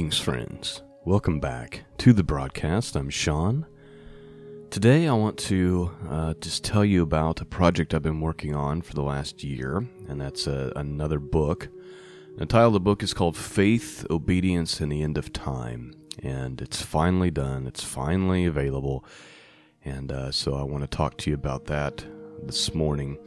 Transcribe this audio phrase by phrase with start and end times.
[0.00, 0.82] Greetings, friends.
[1.04, 2.96] Welcome back to the broadcast.
[2.96, 3.66] I'm Sean.
[4.70, 8.80] Today, I want to uh, just tell you about a project I've been working on
[8.80, 11.68] for the last year, and that's uh, another book.
[12.38, 15.92] The title of the book is called Faith, Obedience, and the End of Time,
[16.22, 17.66] and it's finally done.
[17.66, 19.04] It's finally available,
[19.84, 22.06] and uh, so I want to talk to you about that
[22.42, 23.18] this morning.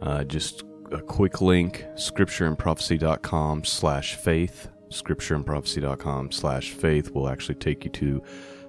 [0.00, 7.90] Uh, just a quick link scriptureandprophecy.com slash faith scriptureandprophecy.com slash faith will actually take you
[7.90, 8.22] to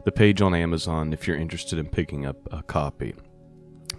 [0.06, 3.14] the page on amazon if you're interested in picking up a copy.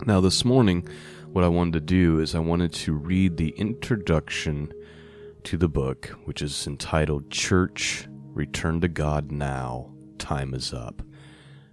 [0.07, 0.89] Now this morning
[1.33, 4.73] what i wanted to do is i wanted to read the introduction
[5.45, 11.03] to the book which is entitled church return to god now time is up.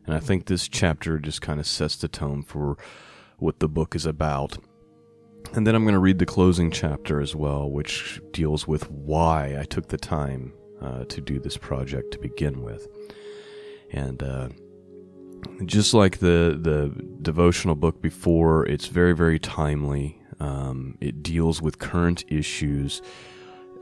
[0.05, 2.77] And i think this chapter just kind of sets the tone for
[3.37, 4.57] what the book is about
[5.53, 9.57] and then I'm going to read the closing chapter as well, which deals with why
[9.59, 12.87] I took the time uh, to do this project to begin with.
[13.91, 14.49] And uh,
[15.65, 16.89] just like the the
[17.21, 20.17] devotional book before, it's very very timely.
[20.39, 23.01] Um, it deals with current issues.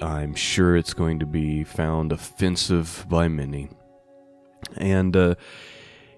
[0.02, 3.70] I'm sure it's going to be found offensive by many,
[4.78, 5.36] and uh,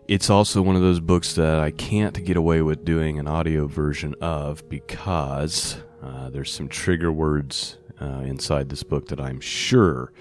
[0.07, 3.67] it's also one of those books that I can't get away with doing an audio
[3.67, 10.11] version of because uh, there's some trigger words uh, inside this book that I'm sure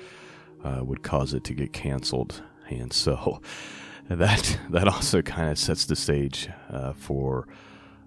[0.62, 3.40] uh, would cause it to get canceled, and so
[4.08, 7.48] that that also kind of sets the stage uh, for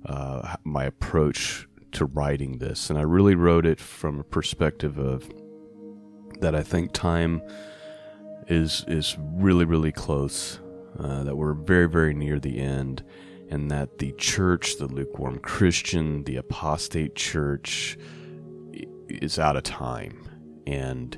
[0.05, 2.89] uh, my approach to writing this.
[2.89, 5.29] And I really wrote it from a perspective of
[6.39, 7.41] that I think time
[8.47, 10.59] is is really really close
[10.99, 13.03] uh, that we're very, very near the end,
[13.49, 17.97] and that the church, the lukewarm Christian, the apostate church,
[19.09, 20.27] is out of time,
[20.65, 21.17] and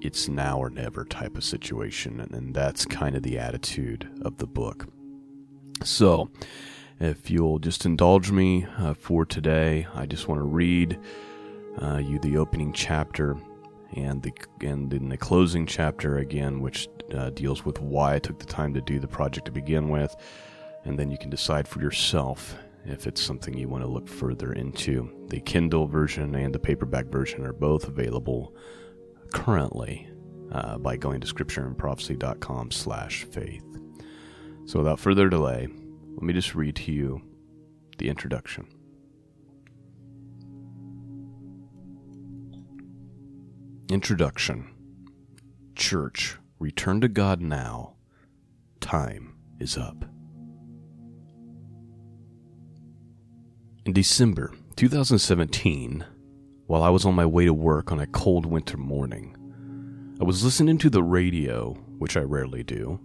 [0.00, 4.38] it's now or never type of situation, and, and that's kind of the attitude of
[4.38, 4.86] the book.
[5.82, 6.30] So,
[6.98, 10.98] if you'll just indulge me uh, for today, I just want to read
[11.80, 13.36] uh, you the opening chapter
[13.96, 18.38] and the and in the closing chapter again, which uh, deals with why I took
[18.38, 20.14] the time to do the project to begin with,
[20.84, 24.52] and then you can decide for yourself if it's something you want to look further
[24.52, 25.10] into.
[25.28, 28.54] The Kindle version and the paperback version are both available
[29.32, 30.08] currently
[30.52, 33.64] uh, by going to scriptureandprophecy.com slash faith.
[34.66, 35.68] So without further delay,
[36.14, 37.22] let me just read to you
[37.98, 38.66] the introduction.
[43.90, 44.70] Introduction
[45.74, 47.94] Church, return to God now.
[48.78, 50.04] Time is up.
[53.84, 56.04] In December 2017,
[56.68, 59.36] while I was on my way to work on a cold winter morning,
[60.20, 63.00] I was listening to the radio, which I rarely do.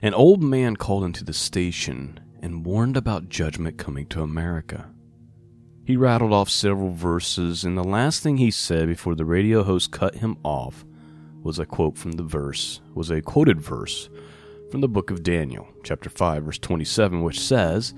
[0.00, 4.88] An old man called into the station and warned about judgment coming to America.
[5.84, 9.90] He rattled off several verses, and the last thing he said before the radio host
[9.90, 10.84] cut him off
[11.42, 14.08] was a quote from the verse, was a quoted verse
[14.70, 17.94] from the book of Daniel, chapter 5, verse 27, which says,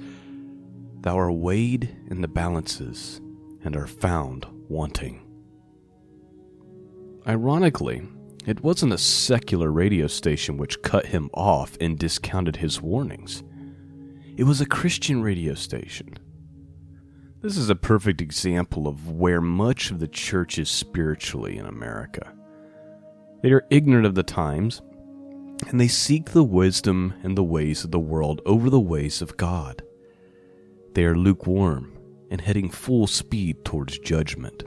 [1.02, 3.20] Thou art weighed in the balances
[3.62, 5.20] and are found wanting.
[7.26, 8.02] Ironically,
[8.46, 13.42] it wasn't a secular radio station which cut him off and discounted his warnings.
[14.38, 16.18] It was a Christian radio station
[17.44, 22.32] this is a perfect example of where much of the church is spiritually in America.
[23.43, 24.81] They are ignorant of the times,
[25.69, 29.37] and they seek the wisdom and the ways of the world over the ways of
[29.37, 29.82] God.
[30.94, 31.93] They are lukewarm
[32.31, 34.62] and heading full speed towards judgment.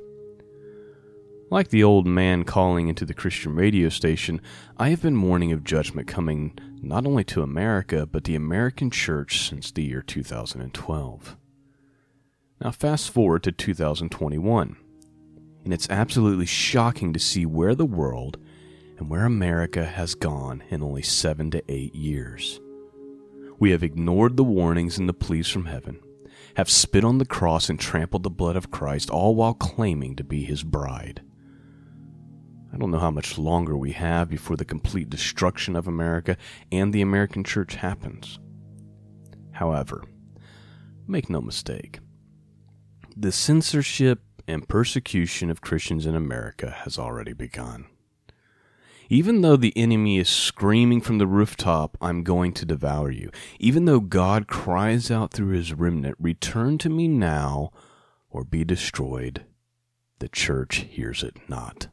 [1.50, 4.39] Like the old man calling into the Christian radio station,
[4.77, 9.50] I have been warning of judgment coming not only to America, but the American church
[9.50, 11.38] since the year 2012.
[12.59, 14.77] Now, fast forward to 2021,
[15.63, 18.38] and it's absolutely shocking to see where the world
[18.98, 22.59] and where America has gone in only seven to eight years.
[23.59, 26.00] We have ignored the warnings and the pleas from heaven,
[26.56, 30.24] have spit on the cross and trampled the blood of Christ, all while claiming to
[30.24, 31.21] be his bride.
[32.74, 36.38] I don't know how much longer we have before the complete destruction of America
[36.71, 38.39] and the American church happens.
[39.51, 40.04] However,
[41.07, 42.00] make no mistake,
[43.19, 47.87] the censorship and persecution of Christians in America has already begun.
[49.09, 53.31] Even though the enemy is screaming from the rooftop, I'm going to devour you.
[53.59, 57.71] Even though God cries out through his remnant, return to me now
[58.29, 59.45] or be destroyed,
[60.19, 61.87] the church hears it not.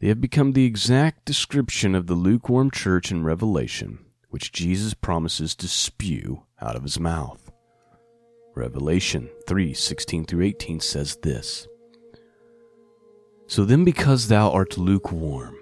[0.00, 5.54] They have become the exact description of the lukewarm church in Revelation, which Jesus promises
[5.56, 7.45] to spew out of his mouth.
[8.56, 11.68] Revelation 3 16 through 18 says this.
[13.46, 15.56] So then, because thou art lukewarm,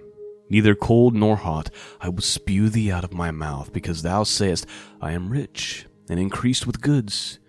[0.49, 1.71] neither cold nor hot,
[2.01, 4.67] I will spew thee out of my mouth, because thou sayest,
[5.03, 7.41] I am rich, and increased with goods,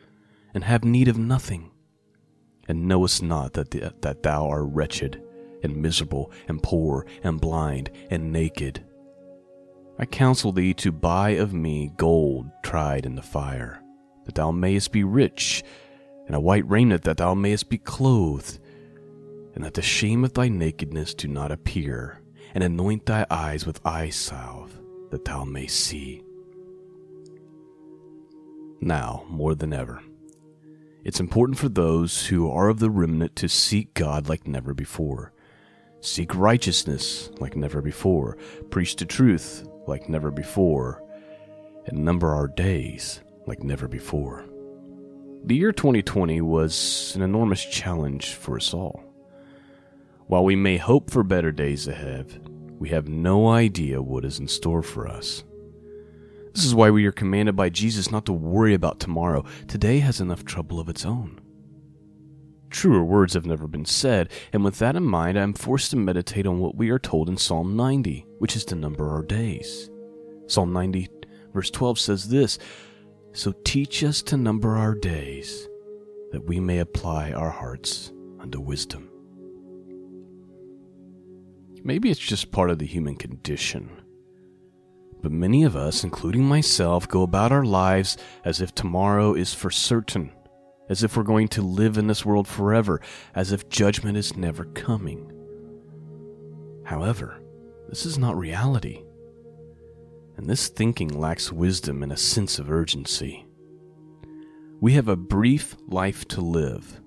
[0.53, 1.71] and have need of nothing,
[2.67, 5.21] and knowest not that, the, that thou art wretched,
[5.63, 8.83] and miserable, and poor, and blind, and naked.
[9.99, 13.81] I counsel thee to buy of me gold tried in the fire,
[14.25, 15.63] that thou mayest be rich,
[16.27, 18.59] and a white raiment that thou mayest be clothed,
[19.53, 22.21] and that the shame of thy nakedness do not appear,
[22.53, 24.77] and anoint thy eyes with eye salve,
[25.11, 26.23] that thou mayst see.
[28.81, 30.01] Now, more than ever,
[31.03, 35.33] it's important for those who are of the remnant to seek God like never before.
[36.01, 38.37] Seek righteousness like never before.
[38.69, 41.03] Preach the truth like never before.
[41.85, 44.45] And number our days like never before.
[45.45, 49.03] The year 2020 was an enormous challenge for us all.
[50.27, 52.49] While we may hope for better days ahead,
[52.79, 55.43] we have no idea what is in store for us.
[56.53, 59.45] This is why we are commanded by Jesus not to worry about tomorrow.
[59.67, 61.39] Today has enough trouble of its own.
[62.69, 65.97] Truer words have never been said, and with that in mind, I am forced to
[65.97, 69.89] meditate on what we are told in Psalm 90, which is to number our days.
[70.47, 71.07] Psalm 90,
[71.53, 72.57] verse 12 says this
[73.35, 75.67] So teach us to number our days,
[76.31, 79.09] that we may apply our hearts unto wisdom.
[81.83, 83.89] Maybe it's just part of the human condition.
[85.21, 88.15] But many of us, including myself, go about our lives
[88.45, 90.31] as if tomorrow is for certain,
[90.87, 93.01] as if we're going to live in this world forever,
[93.35, 95.29] as if judgment is never coming.
[96.85, 97.41] However,
[97.89, 99.03] this is not reality.
[100.37, 103.45] And this thinking lacks wisdom and a sense of urgency.
[104.81, 106.99] We have a brief life to live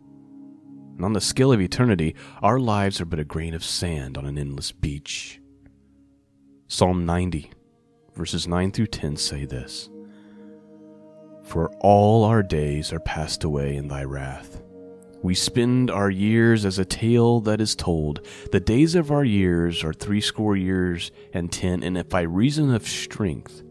[0.99, 4.27] and on the scale of eternity, our lives are but a grain of sand on
[4.27, 5.41] an endless beach.
[6.67, 7.53] Psalm 90,
[8.17, 9.89] verses 9 through 10 say this
[11.45, 14.61] For all our days are passed away in thy wrath.
[15.23, 18.27] We spend our years as a tale that is told.
[18.53, 22.87] The days of our years are threescore years and ten, and if by reason of
[22.87, 23.63] strength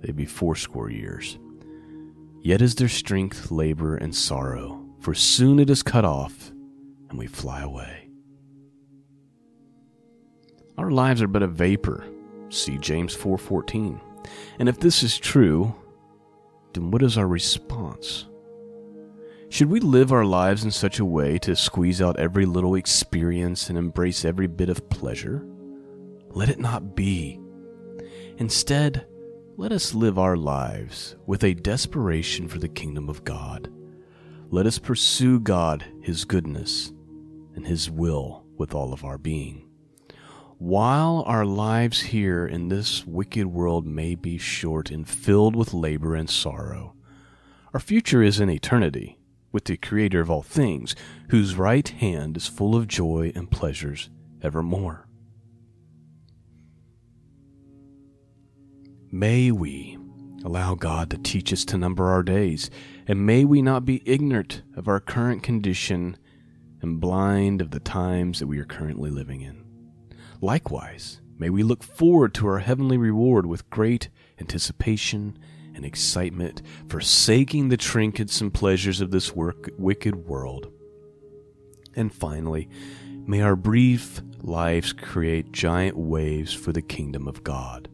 [0.00, 1.38] they be fourscore years.
[2.40, 6.52] Yet is their strength labor and sorrow for soon it is cut off
[7.10, 8.08] and we fly away.
[10.78, 12.04] Our lives are but a vapor.
[12.48, 14.00] See James 4:14.
[14.60, 15.74] And if this is true,
[16.72, 18.26] then what is our response?
[19.52, 23.68] Should we live our lives in such a way to squeeze out every little experience
[23.68, 25.46] and embrace every bit of pleasure?
[26.30, 27.38] Let it not be.
[28.38, 29.06] Instead,
[29.58, 33.70] let us live our lives with a desperation for the kingdom of God
[34.50, 36.92] let us pursue God, His goodness,
[37.54, 39.68] and His will with all of our being.
[40.56, 46.14] While our lives here in this wicked world may be short and filled with labor
[46.14, 46.94] and sorrow,
[47.74, 49.18] our future is in eternity
[49.52, 50.96] with the Creator of all things,
[51.28, 54.10] whose right hand is full of joy and pleasures
[54.42, 55.06] evermore.
[59.10, 59.98] May we
[60.44, 62.70] allow God to teach us to number our days
[63.06, 66.16] and may we not be ignorant of our current condition
[66.80, 69.64] and blind of the times that we are currently living in.
[70.40, 74.08] Likewise, may we look forward to our heavenly reward with great
[74.40, 75.38] anticipation
[75.74, 80.72] and excitement, forsaking the trinkets and pleasures of this work, wicked world.
[81.94, 82.68] And finally,
[83.26, 87.88] may our brief lives create giant waves for the kingdom of God,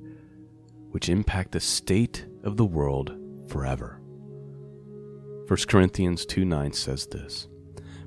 [0.91, 3.17] which impact the state of the world
[3.49, 4.01] forever.
[5.47, 7.49] 1 Corinthians 2 9 says this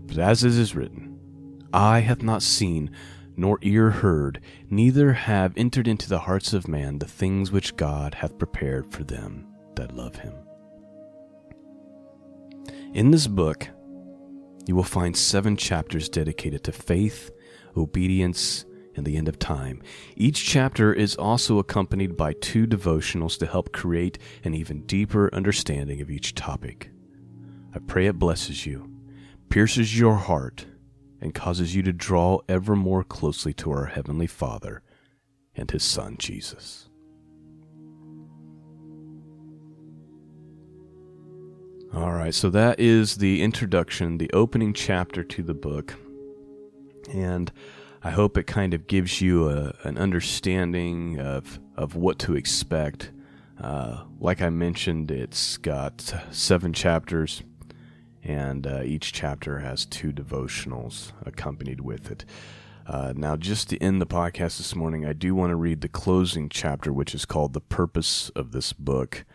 [0.06, 1.20] But as it is written,
[1.74, 2.92] Eye hath not seen,
[3.36, 8.16] nor ear heard, neither have entered into the hearts of man the things which God
[8.16, 10.34] hath prepared for them that love him.
[12.94, 13.70] In this book,
[14.66, 17.32] you will find seven chapters dedicated to faith,
[17.75, 19.82] obedience, and the end of time.
[20.16, 26.01] Each chapter is also accompanied by two devotionals to help create an even deeper understanding
[26.01, 26.92] of each topic.
[27.74, 28.92] I pray it blesses you,
[29.50, 30.66] pierces your heart,
[31.22, 34.82] and causes you to draw ever more closely to our Heavenly Father
[35.56, 36.90] and His Son, Jesus.
[41.93, 45.95] All right, so that is the introduction, the opening chapter to the book.
[47.13, 47.51] And
[48.01, 53.12] I hope it kind of gives you a, an understanding of, of what to expect.
[53.60, 57.43] Uh, like I mentioned, it's got seven chapters,
[58.24, 62.24] and uh, each chapter has two devotionals accompanied with it.
[62.88, 65.89] Uh, now, just to end the podcast this morning, I do want to read the
[65.89, 69.25] closing chapter, which is called The Purpose of This Book,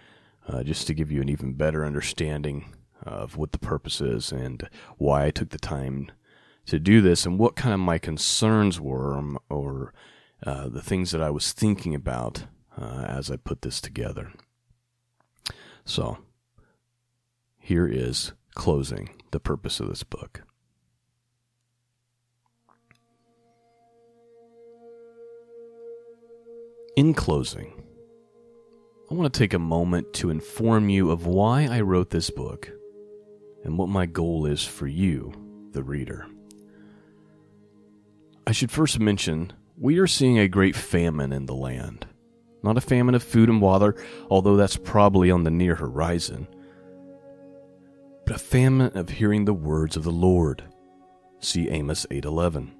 [0.49, 2.73] uh, just to give you an even better understanding
[3.03, 6.11] of what the purpose is and why I took the time
[6.67, 9.93] to do this and what kind of my concerns were um, or
[10.45, 12.45] uh, the things that I was thinking about
[12.79, 14.33] uh, as I put this together.
[15.85, 16.19] So,
[17.59, 20.43] here is closing the purpose of this book.
[26.97, 27.75] In closing,
[29.08, 32.68] I want to take a moment to inform you of why I wrote this book
[33.62, 35.32] and what my goal is for you,
[35.70, 36.26] the reader.
[38.48, 42.06] I should first mention we are seeing a great famine in the land.
[42.64, 43.94] Not a famine of food and water,
[44.28, 46.48] although that's probably on the near horizon,
[48.25, 50.64] but a famine of hearing the words of the Lord.
[51.38, 52.75] See Amos 8:11.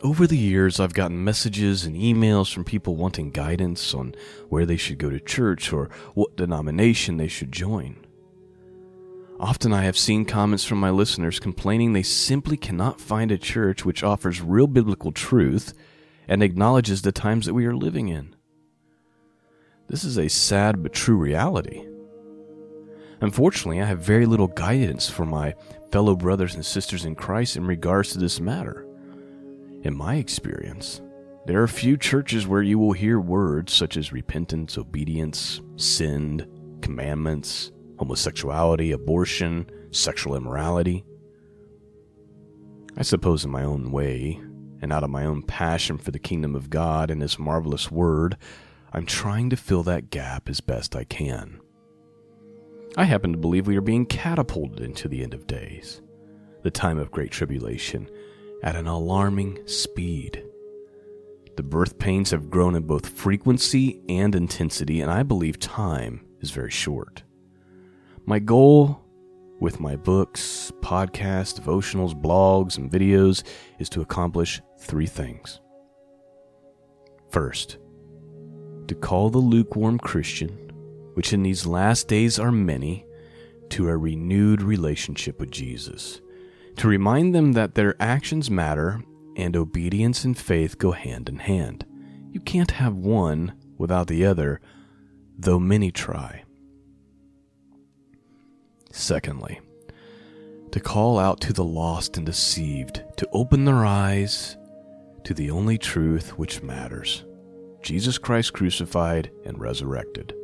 [0.00, 4.14] Over the years, I've gotten messages and emails from people wanting guidance on
[4.48, 7.96] where they should go to church or what denomination they should join.
[9.40, 13.84] Often I have seen comments from my listeners complaining they simply cannot find a church
[13.84, 15.74] which offers real biblical truth
[16.28, 18.36] and acknowledges the times that we are living in.
[19.88, 21.84] This is a sad but true reality.
[23.20, 25.56] Unfortunately, I have very little guidance for my
[25.90, 28.87] fellow brothers and sisters in Christ in regards to this matter.
[29.82, 31.00] In my experience,
[31.46, 37.70] there are few churches where you will hear words such as repentance, obedience, sin, commandments,
[37.98, 41.04] homosexuality, abortion, sexual immorality.
[42.96, 44.40] I suppose, in my own way,
[44.82, 48.36] and out of my own passion for the kingdom of God and His marvelous word,
[48.92, 51.60] I'm trying to fill that gap as best I can.
[52.96, 56.00] I happen to believe we are being catapulted into the end of days,
[56.62, 58.08] the time of great tribulation,
[58.62, 60.44] at an alarming speed.
[61.56, 66.50] The birth pains have grown in both frequency and intensity, and I believe time is
[66.50, 67.22] very short.
[68.26, 69.00] My goal
[69.60, 73.42] with my books, podcasts, devotionals, blogs, and videos
[73.78, 75.60] is to accomplish three things.
[77.30, 77.78] First,
[78.86, 80.70] to call the lukewarm Christian,
[81.14, 83.04] which in these last days are many,
[83.70, 86.20] to a renewed relationship with Jesus
[86.78, 89.02] to remind them that their actions matter
[89.36, 91.84] and obedience and faith go hand in hand.
[92.30, 94.60] You can't have one without the other,
[95.36, 96.44] though many try.
[98.92, 99.60] Secondly,
[100.70, 104.56] to call out to the lost and deceived, to open their eyes
[105.24, 107.24] to the only truth which matters
[107.82, 110.34] Jesus Christ crucified and resurrected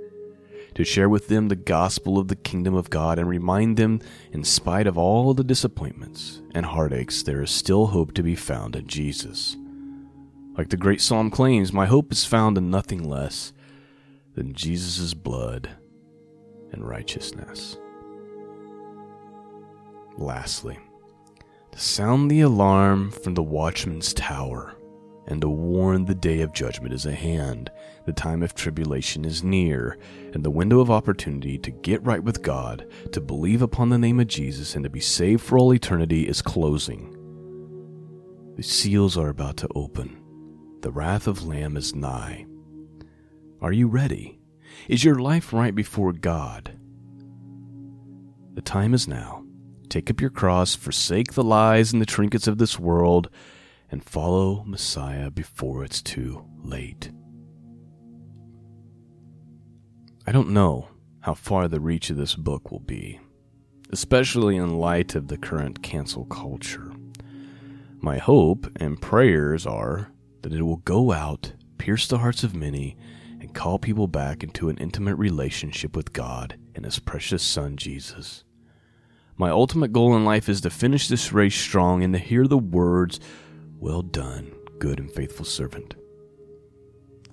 [0.74, 4.00] to share with them the gospel of the kingdom of God and remind them,
[4.32, 8.74] in spite of all the disappointments and heartaches, there is still hope to be found
[8.76, 9.56] in Jesus.
[10.56, 13.52] Like the great psalm claims, my hope is found in nothing less
[14.34, 15.70] than Jesus' blood
[16.72, 17.76] and righteousness.
[20.16, 20.78] Lastly,
[21.72, 24.74] to sound the alarm from the watchman's tower
[25.26, 27.70] and to warn the day of judgment is at hand,
[28.04, 29.98] the time of tribulation is near,
[30.32, 34.20] and the window of opportunity to get right with God, to believe upon the name
[34.20, 37.10] of Jesus, and to be saved for all eternity is closing.
[38.56, 40.20] The seals are about to open.
[40.82, 42.46] The wrath of Lamb is nigh.
[43.60, 44.38] Are you ready?
[44.88, 46.78] Is your life right before God?
[48.52, 49.44] The time is now.
[49.88, 53.30] Take up your cross, forsake the lies and the trinkets of this world,
[53.94, 57.12] and follow Messiah before it's too late.
[60.26, 60.88] I don't know
[61.20, 63.20] how far the reach of this book will be,
[63.90, 66.90] especially in light of the current cancel culture.
[68.00, 70.10] My hope and prayers are
[70.42, 72.96] that it will go out, pierce the hearts of many,
[73.38, 78.42] and call people back into an intimate relationship with God and His precious Son, Jesus.
[79.36, 82.58] My ultimate goal in life is to finish this race strong and to hear the
[82.58, 83.20] words
[83.78, 85.94] well done, good and faithful servant.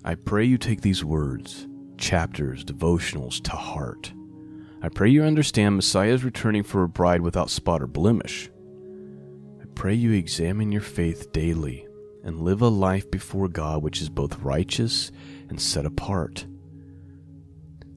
[0.04, 4.12] I pray you take these words, chapters, devotionals to heart.
[4.82, 8.50] I pray you understand Messiah is returning for a bride without spot or blemish.
[9.60, 11.86] I pray you examine your faith daily
[12.24, 15.12] and live a life before God which is both righteous
[15.48, 16.46] and set apart.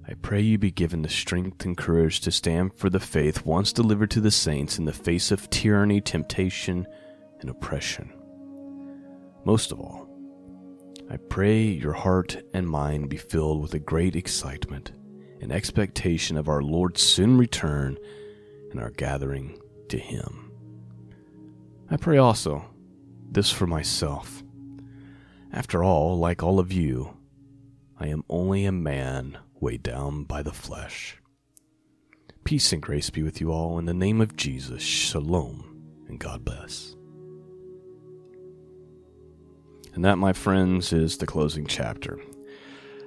[0.08, 3.74] I pray you be given the strength and courage to stand for the faith once
[3.74, 6.86] delivered to the saints in the face of tyranny, temptation,
[7.42, 8.14] and oppression.
[9.46, 10.10] Most of all,
[11.08, 14.92] I pray your heart and mind be filled with a great excitement
[15.40, 17.98] and expectation of our Lord's soon return
[18.72, 19.60] and our gathering
[19.90, 20.52] to Him.
[21.92, 22.66] I pray also
[23.32, 24.44] this for myself.
[25.54, 27.16] After all, like all of you,
[28.00, 31.22] I am only a man weighed down by the flesh.
[32.44, 34.82] Peace and grace be with you all in the name of Jesus.
[34.82, 36.96] Shalom and God bless.
[39.96, 42.20] And that, my friends, is the closing chapter.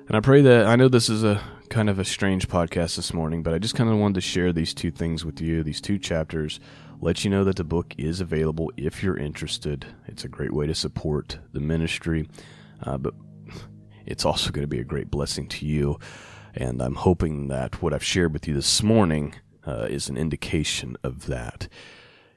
[0.08, 3.12] And I pray that I know this is a kind of a strange podcast this
[3.12, 5.82] morning, but I just kind of wanted to share these two things with you, these
[5.82, 6.60] two chapters,
[7.00, 9.84] let you know that the book is available if you're interested.
[10.06, 12.26] It's a great way to support the ministry,
[12.82, 13.12] uh, but
[14.06, 15.98] it's also going to be a great blessing to you.
[16.54, 19.34] And I'm hoping that what I've shared with you this morning
[19.66, 21.68] uh, is an indication of that.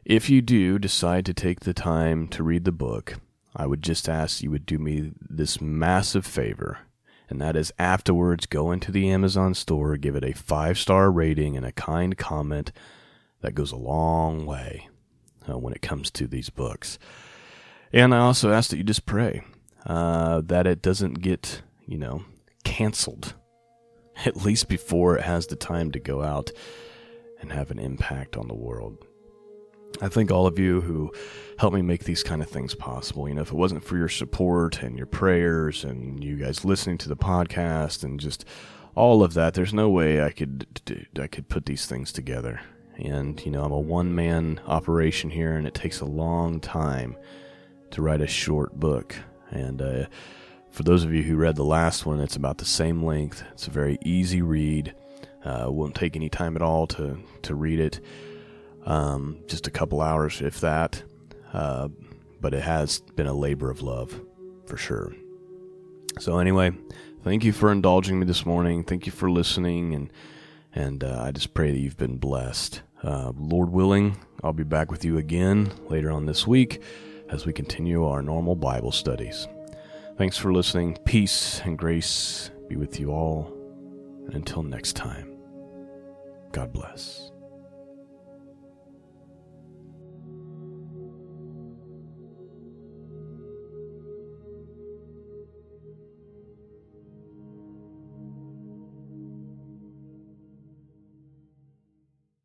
[0.03, 3.15] If you do decide to take the time to read the book,
[3.55, 6.79] I would just ask you would do me this massive favor,
[7.29, 11.57] and that is afterwards go into the Amazon store, give it a five star rating
[11.57, 12.71] and a kind comment.
[13.41, 14.87] That goes a long way
[15.49, 16.99] uh, when it comes to these books.
[17.91, 19.43] And I also ask that you just pray
[19.85, 22.23] uh, that it doesn't get, you know,
[22.63, 23.33] canceled,
[24.25, 26.51] at least before it has the time to go out
[27.39, 28.97] and have an impact on the world.
[30.01, 31.13] I thank all of you who
[31.59, 33.29] help me make these kind of things possible.
[33.29, 36.97] You know, if it wasn't for your support and your prayers and you guys listening
[36.99, 38.43] to the podcast and just
[38.95, 40.65] all of that, there's no way I could
[41.21, 42.61] I could put these things together.
[42.97, 47.15] And you know, I'm a one man operation here, and it takes a long time
[47.91, 49.15] to write a short book.
[49.51, 50.05] And uh,
[50.71, 53.43] for those of you who read the last one, it's about the same length.
[53.51, 54.95] It's a very easy read.
[55.45, 57.99] Uh, won't take any time at all to to read it
[58.85, 61.03] um, just a couple hours, if that.
[61.53, 61.89] Uh,
[62.39, 64.19] but it has been a labor of love
[64.65, 65.13] for sure.
[66.19, 66.71] So anyway,
[67.23, 68.83] thank you for indulging me this morning.
[68.83, 70.11] Thank you for listening, and
[70.73, 72.81] and uh, I just pray that you've been blessed.
[73.03, 76.81] Uh, Lord willing, I'll be back with you again later on this week
[77.29, 79.47] as we continue our normal Bible studies.
[80.17, 80.97] Thanks for listening.
[81.05, 83.51] Peace and grace be with you all.
[84.25, 85.35] And until next time,
[86.51, 87.30] God bless.